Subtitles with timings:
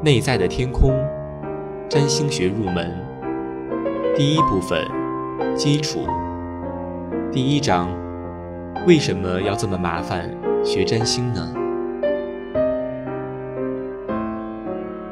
[0.00, 0.94] 内在的天空，
[1.88, 2.94] 占星学入门，
[4.14, 4.86] 第一部分，
[5.56, 6.06] 基础，
[7.32, 7.88] 第一章，
[8.86, 10.30] 为什么要这么麻烦
[10.62, 11.52] 学占星呢？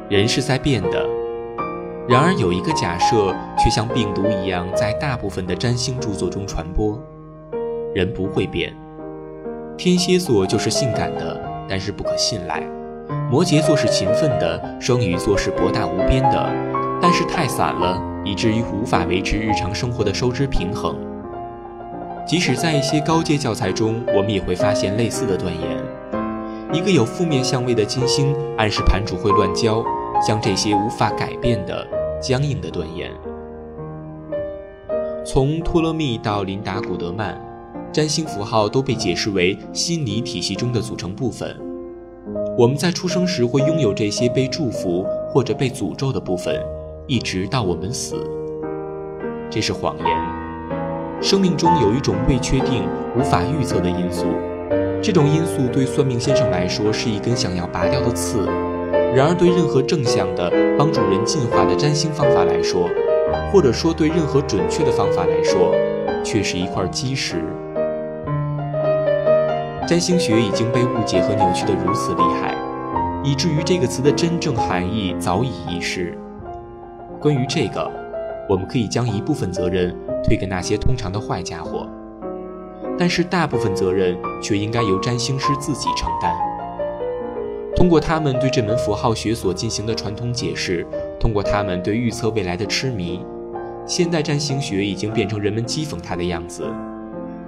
[0.09, 1.05] 人是在变的，
[2.07, 6.97] 然而有一个假设却像病毒一样在大部分的占星著作中传播：
[7.93, 8.73] 人不会变。
[9.77, 12.63] 天蝎座就是性感的，但是不可信赖。
[13.29, 16.49] 摩羯座是勤奋的，双鱼座是博大无边的，
[17.01, 20.95] 但是太散了，以至于无法维持日常生活的收支平衡。
[22.25, 25.77] 即使在一些高阶教材中，我们也会发现类似的断言：
[26.73, 29.83] 一个有负面相位的金星暗示盘主会乱交，
[30.25, 31.87] 像这些无法改变的
[32.21, 33.11] 僵硬的断言。
[35.25, 37.37] 从托勒密到琳达·古德曼，
[37.91, 41.66] 占星符号都被解释为心理体系中的组成部分。
[42.57, 46.59] 我们在出生时会拥有这些被祝福或者被诅咒的部分，
[47.05, 48.15] 一直到我们死。
[49.47, 50.07] 这是谎言。
[51.21, 52.83] 生命中有一种未确定、
[53.15, 54.25] 无法预测的因素，
[55.03, 58.39] 这种因素对算命先生来说是一根想要拔掉的刺；
[59.15, 62.89] 然而，对任何正向的、帮助人进化的占星方法来说，
[63.53, 65.75] 或者说对任何准确的方法来说，
[66.23, 67.35] 却是一块基石。
[69.87, 72.53] 占星学已经被误解和扭曲得如此厉害，
[73.23, 76.13] 以至于这个词的真正含义早已遗失。
[77.21, 77.89] 关于这个，
[78.49, 81.87] 我们可以将一部分责任推给那些通常的坏家伙，
[82.99, 86.35] 但是大部分责任却应该由占星师自己承担。
[87.73, 90.85] 通过他们对这门符号学所进行的传统解释，
[91.17, 93.25] 通过他们对预测未来的痴迷，
[93.85, 96.65] 现代占星学已经变成人们讥讽它的样子。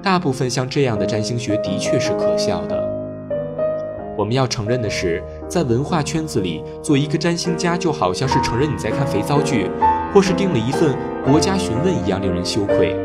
[0.01, 2.87] 大部分像这样的占星学的确是可笑的。
[4.17, 9.69] 我们要承认的是，在文化圈子里，做一个占星家就好像是承认你在看肥皂剧，
[10.13, 10.93] 或是订了一份
[11.25, 12.95] 国家询问一样，令人羞愧。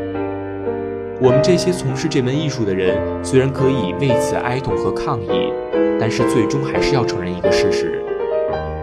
[1.21, 5.53] 我们这些从事这门艺术的人，虽然可以为此哀痛和抗议，
[5.97, 8.03] 但是最终还是要承认一个事实：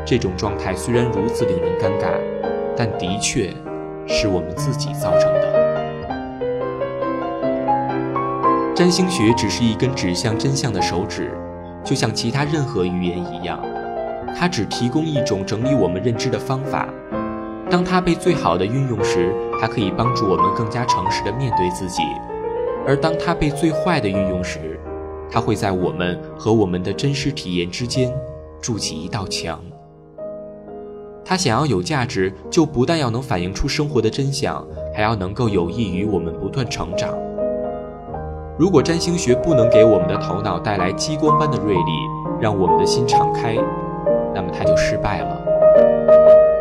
[0.07, 2.09] 这种状态虽然如此令人尴尬，
[2.75, 3.51] 但的确
[4.07, 5.62] 是我们自己造成的。
[8.75, 11.31] 占星学只是一根指向真相的手指，
[11.85, 13.61] 就像其他任何语言一样，
[14.35, 16.89] 它只提供一种整理我们认知的方法。
[17.71, 22.03] 当它被最好的运用时，它可以帮助我们更加诚实地面对自己；
[22.87, 24.81] 而当它被最坏的运用时，
[25.31, 28.11] 它会在我们和我们的真实体验之间
[28.63, 29.61] 筑起一道墙。
[31.25, 37.15] 它想要有价值，就不但要能反映出生活的真相，还要能够有益于我们不断成长。
[38.59, 41.93] 如果占星学不能给我们的头脑带来激光般的锐利，
[42.39, 43.57] 让我们的心敞开，
[44.35, 45.43] 那么它就失败了。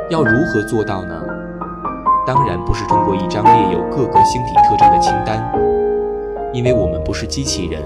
[0.10, 1.22] 要如何做到呢？
[2.26, 5.52] 当然不是通过一张列有各个星体特征的清单，
[6.54, 7.84] 因为我们不是机器人，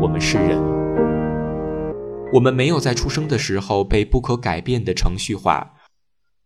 [0.00, 0.58] 我们是人。
[2.32, 5.74] 我们没有在出生的时候被不可改变的程序化，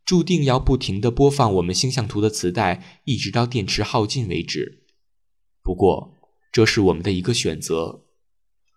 [0.04, 4.82] 注定要不停地播放我们星象图的磁带，一直到电池耗尽为止。
[5.62, 6.14] 不过，
[6.52, 8.02] 这是我们的一个选择，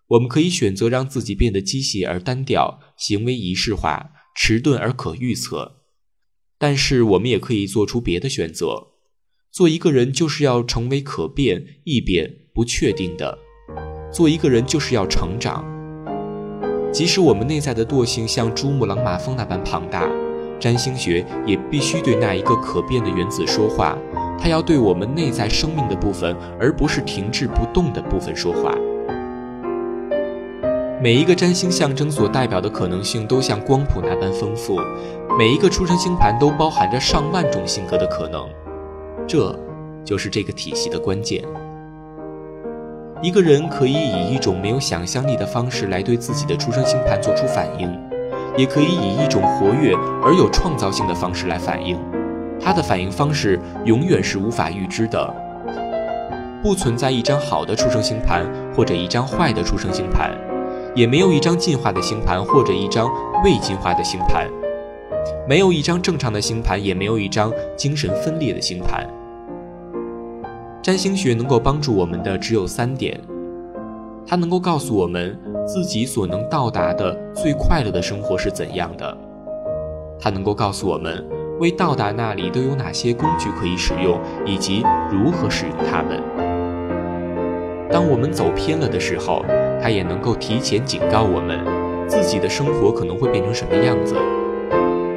[0.08, 5.82] 我们可以选择让自己变得机械而单调，行为仪式化、迟钝而可预测。
[6.58, 8.94] 但是，我们也可以做出别的选择。
[9.52, 13.38] 做一个人就是要成为可变、易变、不确定的。
[14.10, 15.66] 做一个人就是要成长。
[16.94, 20.10] 即使我们内在的惰性像珠穆朗玛峰那般庞大，
[20.62, 23.98] 占星学也必须对那一个可变的原子说话。
[24.40, 28.74] 它要对我们内在生命的部分，而不是停滞不动的部分说话。
[31.02, 34.80] 每一个占星象征所代表的可能性都像光谱那般丰富，
[35.38, 38.48] 每一个出生星盘都包含着上万种性格的可能。
[39.28, 39.56] 这
[40.04, 41.44] 就是这个体系的关键。
[43.22, 47.90] 一个人可以以一种没有想象力的方式来对自己的出生星盘做出反应，
[48.58, 49.94] 也可以以一种活跃
[50.24, 52.00] 而有创造性的方式来反应。
[52.60, 55.34] 他的反应方式永远是无法预知的，
[56.64, 58.44] 不存在一张好的出生星盘
[58.76, 60.32] 或者一张坏的出生星盘，
[60.96, 63.08] 也没有一张进化的星盘或者一张
[63.44, 64.50] 未进化的星盘，
[65.48, 69.08] 没有一张正常的星盘，也没有一张精神分裂的星盘。
[70.82, 73.20] 占星学能够帮助我们的只有三点：
[74.26, 75.38] 它能够告诉我们
[75.68, 79.06] 自己所能到达的最快乐的生活是怎样的；
[80.20, 81.24] 它能够告诉我们。
[81.58, 86.22] 为到达那里都有哪些工具可以使用，以及如何使用它们？
[87.90, 89.46] 当我们走偏了的时候，
[89.82, 91.58] 它也能够提前警告我们，
[92.08, 94.16] 自己的生活可能会变成什么样子。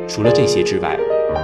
[0.06, 0.96] 除了这些之外，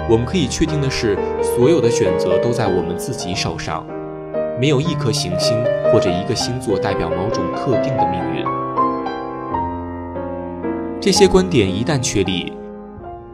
[0.09, 3.85] 我们可以确定的是，所有的选择都在我们自己手上，
[4.61, 5.61] 没有一颗行星
[5.93, 8.45] 或者一个星座代表某种特定的命运。
[11.01, 12.53] 这些观点一旦确立，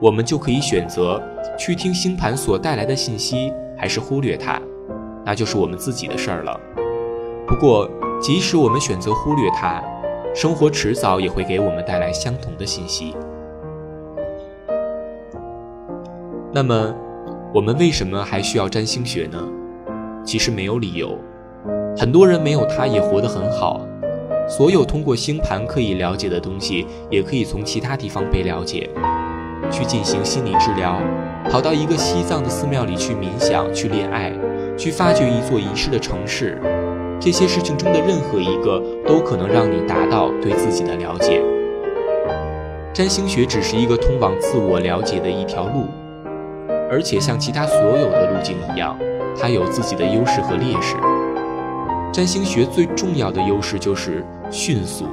[0.00, 1.22] 我们就可以选择
[1.58, 4.58] 去听星盘所带来的信息，还是忽略它，
[5.26, 6.58] 那就是我们自己的事儿了。
[7.46, 7.86] 不过，
[8.18, 9.82] 即使我们选择忽略它，
[10.34, 13.14] 生活迟早也会给我们带来相同的信息。
[16.50, 16.94] 那么，
[17.52, 19.38] 我们为什么还需要占星学呢？
[20.24, 21.18] 其实没有理由。
[21.96, 23.86] 很多人没有它也活得很好。
[24.48, 28.88] 所有通过星盘可以了解的东西，也可以从其他地方被了解。
[29.70, 31.00] 去进行心理治疗，
[31.50, 34.32] 跑到一个西藏的寺庙里去冥想、去恋爱、
[34.76, 36.60] 去发掘一座遗失的城市，
[37.20, 41.42] 这些事情中的任何一个，都可能让你达到对自己的了解。
[42.92, 45.86] 占星学只是一个通往自我了解的一条路。
[46.90, 48.98] 而且像其他所有的路径一样，
[49.40, 50.96] 它有自己的优势和劣势。
[52.12, 55.06] 占星学最重要的优势就是迅速。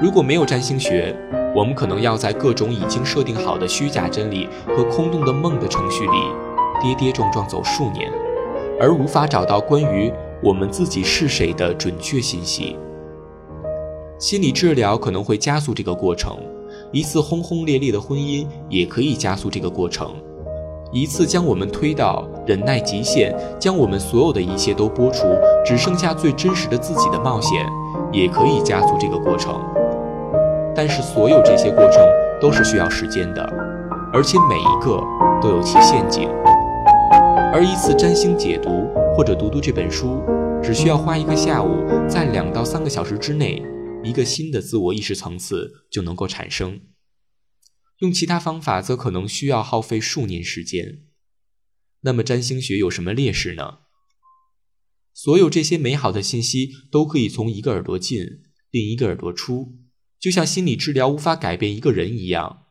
[0.00, 1.14] 如果没有占星学，
[1.54, 6.16] 我们可能要在各种已经设定好的虚假真理和空洞的梦的程序里
[6.80, 8.10] 跌跌撞撞走数年，
[8.80, 10.12] 而无法找到关于
[10.42, 12.76] 我们自己是谁的准确信息。
[14.18, 16.36] 心理治疗可能会加速这个过程。
[16.92, 20.14] 一次轰轰烈烈的婚姻也可以加速这个过程，
[20.92, 25.26] 一次将我们推到忍耐极限，将我们所有的一切都剥除，
[25.64, 27.66] 只剩下最真实的自己的冒险，
[28.12, 29.60] 也可以加速这个过程。
[30.74, 32.02] 但是所有这些过程
[32.40, 33.42] 都是需要时间的，
[34.12, 35.02] 而且每一个
[35.42, 36.28] 都有其陷阱。
[37.52, 40.22] 而一次占星解读或者读读这本书，
[40.62, 43.62] 只需要花一个下午，在两到三个小时之内。
[44.02, 46.80] 一个新的自我意识层次就能够产生，
[47.98, 51.02] 用其他方法则可能需要耗费数年时间。
[52.00, 53.80] 那么占星学有什么劣势呢？
[55.12, 58.24] 所有这些美好的信息都可以从一个耳朵进，
[58.70, 59.74] 另一个耳朵出，
[60.20, 62.64] 就像心理治疗无法改变一个人一样，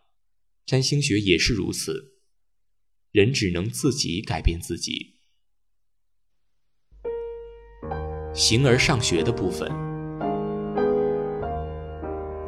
[0.67, 2.13] 占星学也是如此。
[3.11, 5.15] 人只能自己改变自己。
[8.35, 9.67] 形而上学的部分。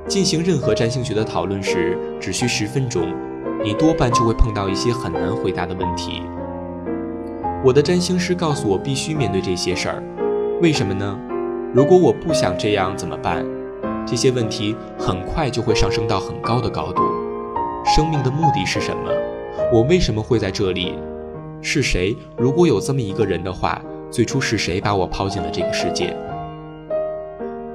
[0.08, 3.12] 进行任何占星学的讨论时，只需十分钟，
[3.64, 6.22] 你多半就会碰到一些很难回答的问题。
[7.66, 10.60] 我的占星师告诉我，必须面对这些事儿。
[10.62, 11.20] 为什么呢？
[11.74, 13.44] 如果我不想这样怎么办？
[14.06, 17.02] 这些问题很快就会上升到很高的高度。
[17.96, 19.12] 生命的目的是什么？
[19.72, 20.98] 我为什么会在这里？
[21.62, 22.16] 是谁？
[22.38, 26.16] 如果有这么一个人的话，最初是谁把我抛进了这个世界？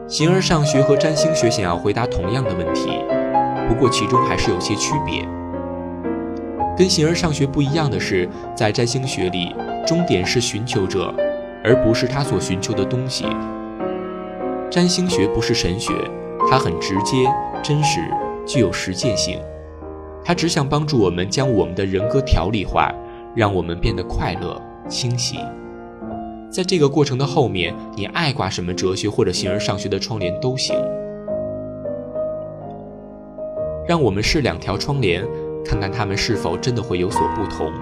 [0.08, 2.88] 形而上学和占星学想要回答同样的问题，
[3.68, 5.26] 不过其中还是有些区别。
[6.76, 9.54] 跟形而上学不一样的是，在占星学里，
[9.86, 11.12] 终点是寻求者，
[11.64, 13.24] 而不是他所寻求的东西。
[14.76, 15.94] 占星学不是神学，
[16.50, 17.24] 它很直接、
[17.62, 17.98] 真实，
[18.44, 19.40] 具有实践性。
[20.22, 22.92] 它只想帮助我们将我们的人格条理化，
[23.34, 25.38] 让我们变得快乐、清晰。
[26.50, 30.76] 在这个过程的后面，你爱挂什么哲学或者形而上学的窗帘都行。
[33.88, 35.26] 让我们试两条窗帘，
[35.64, 37.72] 看看它们是否真的会有所不同。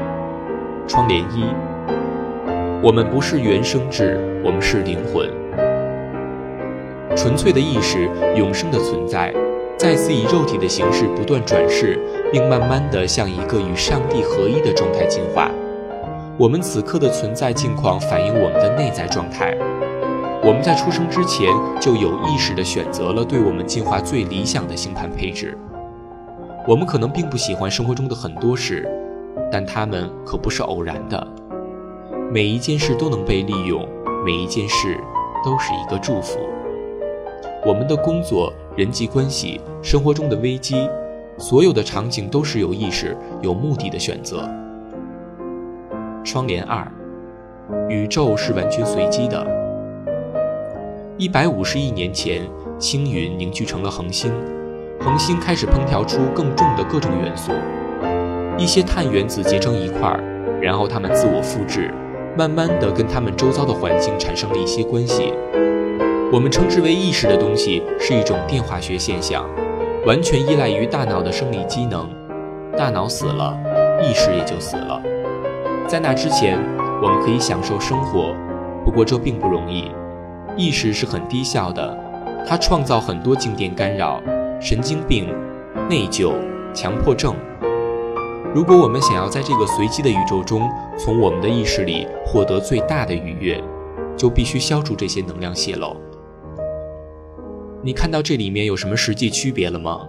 [0.86, 1.42] 窗帘一：
[2.80, 5.28] 我们不是原生质，我们是灵魂，
[7.16, 9.32] 纯粹的意识，永生的存在，
[9.78, 11.98] 再次以肉体的形式不断转世，
[12.32, 15.50] 并慢慢地向一个与上帝合一的状态进化。
[16.36, 19.56] 我们此刻的存在境况反映我们的内在状态。
[20.42, 21.48] 我们在出生之前
[21.80, 25.56] 就有意识地选择了对我们进化最理想的星盘配置。
[26.66, 28.86] 我们可能并不喜欢生活中的很多事，
[29.50, 31.26] 但它们可不是偶然的。
[32.30, 33.88] 每一件事都能被利用，
[34.26, 34.98] 每一件事
[35.44, 36.40] 都是一个祝福。
[37.66, 40.86] 我们的工作、人际关系、生活中的危机，
[41.38, 44.46] 所有的场景都是有意识、有目的的选择。
[46.22, 46.86] 窗帘二，
[47.88, 49.46] 宇宙是完全随机的。
[51.16, 52.42] 一百五十亿年前，
[52.78, 54.30] 星云凝聚成了恒星，
[55.00, 57.50] 恒星开始烹调出更重的各种元素，
[58.58, 60.20] 一些碳原子结成一块儿，
[60.60, 61.90] 然后它们自我复制，
[62.36, 65.32] 慢慢的跟它们周遭的环境产生了一些关系。
[66.34, 69.48] 我们称之为意识的东西是一种电化学现象，
[70.04, 72.10] 完全依赖于大脑的生理机能。
[72.76, 73.56] 大脑死了，
[74.02, 75.00] 意识也就死了。
[75.86, 76.58] 在那之前，
[77.00, 78.34] 我们可以享受生活，
[78.84, 79.92] 不过这并不容易。
[80.56, 81.96] 意识是很低效的，
[82.44, 84.20] 它创造很多静电干扰、
[84.60, 85.32] 神经病、
[85.88, 86.32] 内疚、
[86.74, 87.36] 强迫症、
[88.52, 93.62] 如果我们想要在这个随机的宇宙中，从我们的意识里获得最大的愉悦，
[94.16, 95.96] 就必须消除这些能量泄漏。
[97.84, 100.00] 你看到这里面有什么实际区别了吗？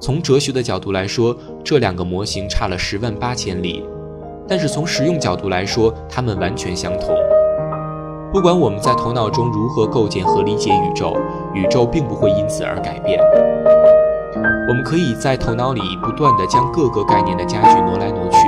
[0.00, 3.84] 从哲学的角度来说，这两个模型差了十万八千里，
[4.46, 7.16] 但是从实用角度来说，它们完全相同。
[8.32, 11.16] 不管我们在头脑中如何构建和理解宇宙，
[11.52, 13.20] 宇宙并不会因此而改变。
[14.68, 18.38] 我们可以在头脑里不断地将各个概念的家具挪来挪去，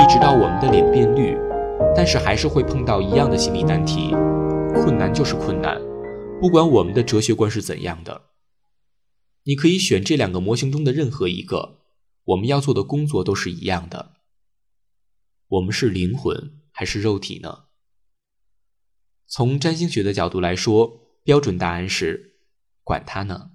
[0.00, 1.36] 一直到我们的脸变绿，
[1.92, 4.14] 但是还是会碰到一样的心理难题。
[4.76, 5.76] 困难就是困难，
[6.44, 8.26] 不管我们的哲学观是怎样的。
[9.44, 11.78] 你可以选这两个模型中的任何一个，
[12.22, 14.16] 我们要做的工作都是一样的。
[15.48, 17.60] 我们是灵魂还是肉体呢？
[19.26, 22.34] 从占星学的角度来说，标准答案是：
[22.82, 23.52] 管他呢。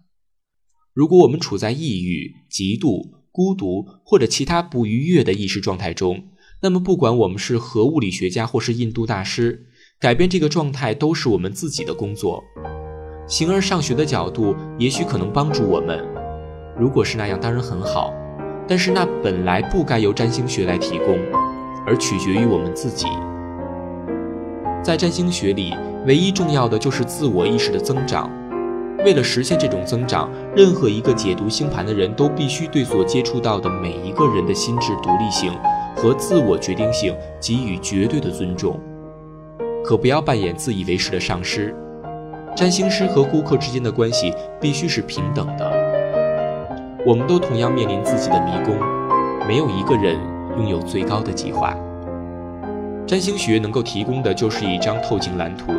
[0.92, 6.32] 如果我们处在抑郁、嫉妒、孤独或者其他不愉悦的意识状态中，
[6.64, 9.69] 那么不管我们是核物理学家或是印度大师，
[10.00, 12.42] 改变这个状态都是我们自己的工作。
[13.28, 16.02] 形而上学的角度也许可能帮助我们，
[16.78, 18.14] 如果是那样，当然很好。
[18.66, 21.20] 但是那本来不该由占星学来提供，
[21.86, 23.08] 而取决于我们自己。
[24.82, 25.76] 在占星学里，
[26.08, 28.32] 唯一重要的就是自我意识的增长。
[29.04, 35.52] 为了实现这种增长，任何一个解读星盘的人都必须对所接触到的每一个人的心智独立性
[35.98, 38.80] 和自我决定性给予绝对的尊重，
[39.84, 41.76] 可不要扮演自以为是的上师。
[42.56, 45.72] 占星师和顾客之间的关系必须是平等的。
[47.06, 48.76] 我们都同样面临自己的迷宫，
[49.48, 50.20] 没有一个人
[50.58, 51.76] 拥有最高的计划。
[53.08, 55.72] 占星学能够提供的就是一张透镜蓝图。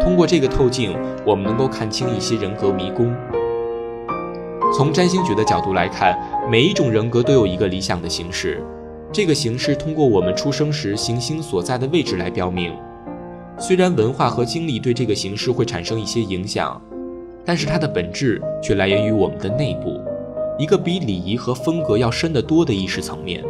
[0.00, 3.14] 通过这个透镜，我们能够看清一些人格迷宫。
[4.72, 6.18] 从占星学的角度来看，
[6.50, 8.60] 每一种人格都有一个理想的形式，
[9.12, 12.74] 这个形式通过我们出生时行星所在的位置来标明。
[13.56, 16.80] 虽然文化和经历对这个形式会产生一些影响，
[17.44, 20.00] 但是它的本质却来源于我们的内部，
[20.58, 23.44] 一个比礼仪和风格要深得多的意识层面。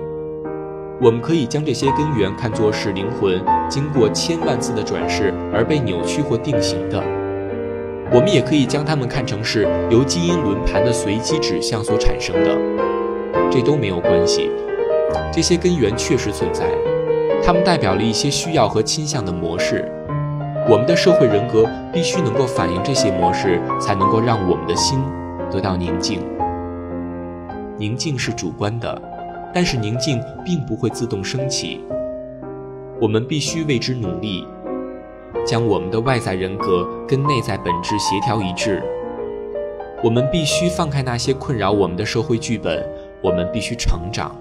[1.00, 7.02] 我们可以将这些根源看作是灵魂经过千万次的转世而被扭曲或定型的，
[8.12, 12.56] 我们也可以将它们看成是由基因轮盘的随机指向所产生的，
[13.50, 14.50] 这都没有关系。
[15.32, 16.66] 这些根源确实存在，
[17.44, 19.86] 它们代表了一些需要和倾向的模式。
[20.66, 24.98] 我们的社会人格必须能够反映这些模式，才能够让我们的心
[25.50, 26.20] 得到宁静。
[27.76, 29.02] 宁静是主观的。
[29.56, 31.80] 但是宁静并不会自动升起，
[33.00, 34.44] 我们必须为之努力，
[35.46, 38.82] 将我们的外在人格跟内在本质协调一致。
[40.02, 42.84] 我们必须放开那些困扰我们的社会剧本，
[43.22, 44.34] 我们必须成长。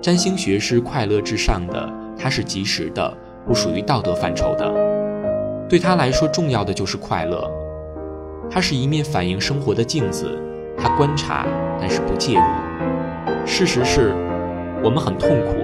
[0.00, 3.12] 占星学是快乐至上的，它是及时的，
[3.44, 4.72] 不属于道德范畴的。
[5.68, 7.50] 对他来说，重要的就是快乐。
[8.50, 10.40] 它是一面反映生活的镜子，
[10.78, 11.46] 它观察，
[11.80, 12.42] 但是不介入。
[13.44, 14.14] 事实是，
[14.82, 15.56] 我们很痛苦，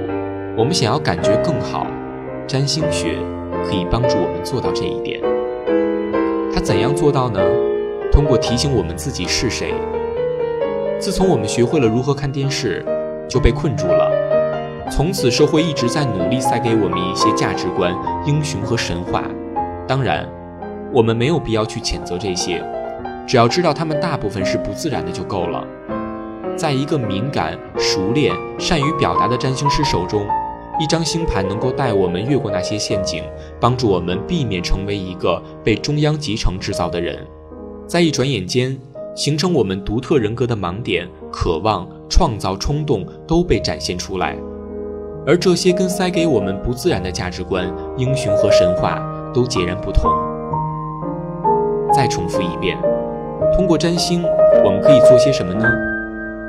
[0.58, 1.86] 我们想要感觉更好。
[2.46, 3.16] 占星学
[3.64, 5.20] 可以帮助我们做到这一点。
[6.52, 7.40] 它怎样做到呢？
[8.12, 9.72] 通过提醒我们自己是谁。
[10.98, 12.84] 自从我们学会了如何看电视，
[13.28, 14.10] 就被困住了。
[14.90, 19.24] 从此，社会一直在努力塞给我们一些价值观、英雄和神话。
[19.88, 20.28] 当然，
[20.92, 22.62] 我们没有必要去谴责这些，
[23.26, 25.66] 只要知道他们大部分是不自然的就够了。
[26.54, 30.26] 在一个敏感、熟练、善于表达的占星师手中，
[30.78, 33.24] 一张星盘能够带我们越过那些陷阱，
[33.58, 37.26] 帮助我们避免成为一个被中央集成制造的人。
[37.86, 38.78] 在一转眼间，
[39.16, 44.36] 形成我们独特人格的盲点、渴望、创造冲动都被展现出来，
[45.26, 49.00] 而这些跟塞给我们不自然的价值观、英雄和神话
[49.32, 50.10] 都截然不同。
[51.94, 52.76] 再重复一遍，
[53.56, 54.22] 通过占星，
[54.64, 55.66] 我们可以做些什么呢？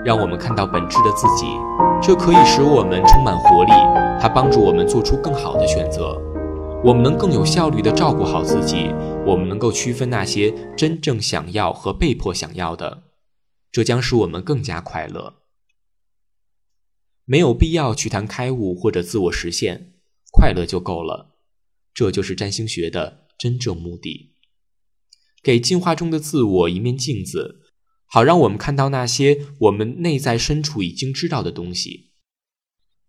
[0.03, 1.45] 让我们看到本质的自己，
[2.01, 3.71] 这可以使我们充满活力。
[4.19, 6.19] 它帮助我们做出更好的选择，
[6.83, 8.93] 我们能更有效率地照顾好自己。
[9.25, 12.99] 我们能够区分那些真正想要和被迫想要的，
[13.71, 15.33] 这将使我们更加快乐。
[17.25, 19.93] 没有必要去谈开悟或者自我实现，
[20.31, 21.35] 快乐就够了。
[21.93, 24.33] 这就是占星学的真正目的，
[25.41, 27.61] 给进化中的自我一面镜子。
[28.07, 32.11] 好，让我们看到那些我们内在深处已经知道的东西。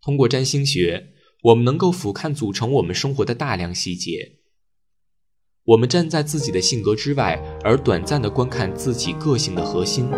[0.01, 1.09] 通过占星学，
[1.43, 4.39] 我们能够俯瞰组成我们生活的大量细节。
[5.65, 10.09] 我们站在自己的性格之外，而短暂的观看自己个性的核心。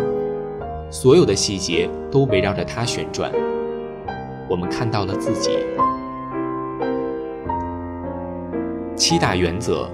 [0.91, 3.48] 所有的细节都围绕着它旋转。
[4.49, 5.51] 我们看到了自己。
[8.95, 9.87] 七大原则，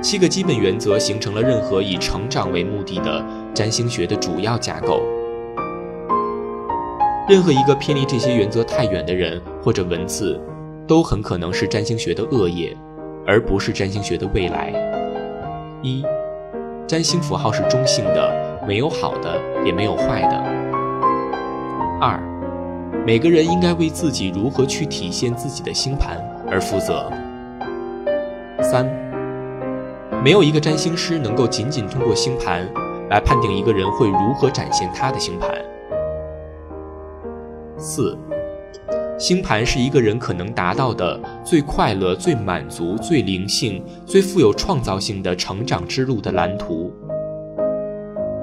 [0.00, 5.02] 七个基本原则形成了任何以成长为目的的占星学的主要架构。
[7.28, 10.40] 任何一个偏离这些原则太远的人或者文字，
[10.86, 12.76] 都很可能是占星学的恶业，
[13.26, 14.72] 而不是占星学的未来。
[15.82, 16.04] 一，
[16.86, 20.65] 占星符号是中性的，没有好的，也没有坏的。
[22.00, 22.20] 二，
[23.06, 26.18] 每个人应该为自己如何去体现自己的星盘。
[26.48, 27.10] 而负责。
[28.62, 28.86] 三，
[30.22, 32.66] 没有一个占星师能够仅仅通过星盘
[33.10, 35.50] 来判定一个人会如何展现他的星盘。
[37.76, 38.16] 四，
[39.18, 46.92] 星盘是一个人可能达到的最快乐、最满足、最灵性、最富有创造性的成长之路的蓝图。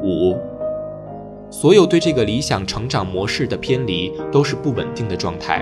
[0.03, 0.37] 五，
[1.53, 5.61] 所有对这个理想成长模式的偏离都是不稳定的状态。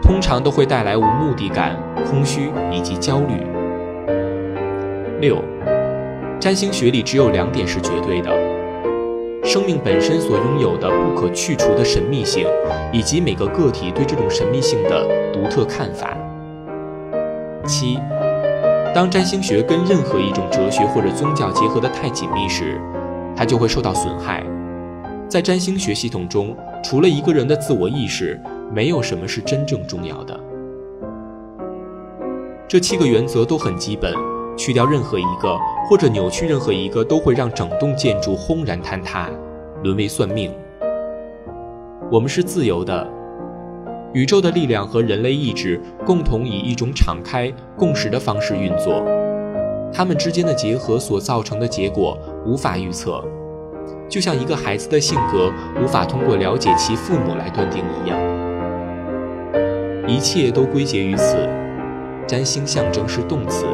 [0.00, 1.76] 通常都会带来无目的感、
[2.06, 3.34] 空虚以及焦虑。
[5.20, 5.42] 六，
[6.38, 8.30] 占星学里只有两点是绝对的：
[9.42, 12.46] 生命本身所拥有的不可去除的神秘性，
[12.92, 16.16] 以及每个个体对这种神秘性的独特看法。
[17.66, 17.98] 七，
[18.94, 22.80] 当占星学跟任何一种哲学或者宗教结合的太紧密时，
[23.36, 24.44] 它就会受到损害。
[25.34, 28.40] 在占星学系统中，除了一个人的自我意识。
[28.72, 30.38] 没有什么是真正重要的。
[32.68, 34.14] 这七个原则都很基本，
[34.56, 39.28] 去掉任何一个或者扭曲任何一个，都会让整栋建筑轰然坍塌，
[39.82, 40.52] 沦为算命。
[42.12, 43.04] 我们是自由的，
[44.12, 49.04] 宇宙的力量和人类意志共同以一种敞开共识的方式运作，
[49.92, 52.16] 它们之间的结合所造成的结果
[52.46, 53.22] 无法预测，
[54.14, 58.16] 就像一个孩子的性格无法通过了解其父母来断定一样。
[60.06, 61.36] 一切都归结于此，
[62.24, 63.66] 占星象征是动词，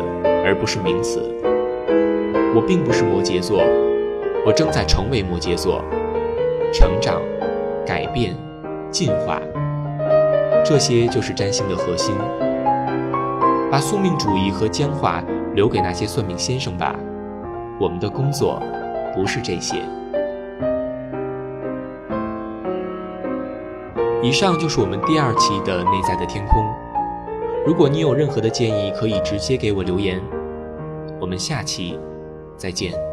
[0.43, 1.21] 而不是名词。
[2.55, 3.63] 我并不是摩羯座，
[4.47, 5.85] 我正在成为摩羯座，
[6.73, 7.21] 成长、
[7.87, 8.35] 改变、
[8.91, 9.39] 进化，
[10.65, 12.15] 这些就是占星的核心。
[13.71, 15.23] 把宿命主义和僵化
[15.55, 16.97] 留给那些算命先生吧，
[17.79, 18.59] 我们的工作
[19.15, 19.83] 不是这些。
[24.23, 26.63] 以上就是我们第二期的内在的天空。
[27.65, 30.21] 如果你有任何的建议，可以直接给我留言。
[31.19, 31.99] 我们下期
[32.55, 33.10] 再见。